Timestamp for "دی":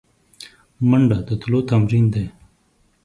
2.13-2.25